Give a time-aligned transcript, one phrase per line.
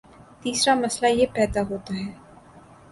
[0.41, 2.11] تیسرامسئلہ یہ پیدا ہوتا ہے